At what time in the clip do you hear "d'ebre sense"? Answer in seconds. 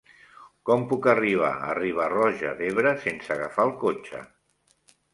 2.65-3.39